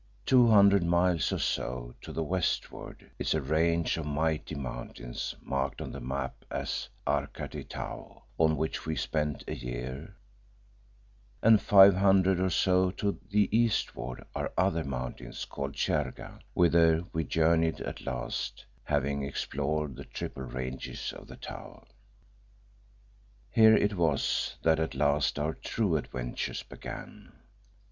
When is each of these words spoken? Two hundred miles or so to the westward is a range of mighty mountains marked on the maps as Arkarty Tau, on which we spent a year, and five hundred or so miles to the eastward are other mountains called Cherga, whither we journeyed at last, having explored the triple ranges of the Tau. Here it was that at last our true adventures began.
Two 0.25 0.47
hundred 0.47 0.81
miles 0.83 1.31
or 1.31 1.37
so 1.37 1.93
to 2.01 2.11
the 2.11 2.23
westward 2.23 3.11
is 3.19 3.35
a 3.35 3.39
range 3.39 3.97
of 3.97 4.05
mighty 4.07 4.55
mountains 4.55 5.35
marked 5.43 5.79
on 5.79 5.91
the 5.91 5.99
maps 5.99 6.43
as 6.49 6.89
Arkarty 7.05 7.63
Tau, 7.63 8.23
on 8.39 8.57
which 8.57 8.87
we 8.87 8.95
spent 8.95 9.43
a 9.47 9.53
year, 9.53 10.15
and 11.43 11.61
five 11.61 11.95
hundred 11.97 12.39
or 12.39 12.49
so 12.49 12.85
miles 12.85 12.95
to 12.95 13.19
the 13.29 13.47
eastward 13.55 14.23
are 14.33 14.51
other 14.57 14.83
mountains 14.83 15.45
called 15.45 15.73
Cherga, 15.75 16.39
whither 16.55 17.03
we 17.13 17.23
journeyed 17.23 17.79
at 17.81 18.01
last, 18.03 18.65
having 18.85 19.21
explored 19.21 19.95
the 19.95 20.05
triple 20.05 20.41
ranges 20.45 21.13
of 21.13 21.27
the 21.27 21.35
Tau. 21.37 21.85
Here 23.51 23.75
it 23.77 23.93
was 23.93 24.57
that 24.63 24.79
at 24.79 24.95
last 24.95 25.37
our 25.37 25.53
true 25.53 25.95
adventures 25.95 26.63
began. 26.63 27.33